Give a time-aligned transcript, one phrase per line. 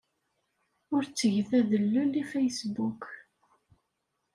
[0.95, 3.03] Ur ttget adellel i Facebook.